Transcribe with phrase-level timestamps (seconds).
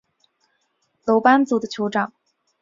[1.05, 2.11] 楼班族的酋长。